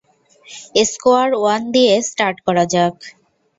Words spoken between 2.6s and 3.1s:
যাক।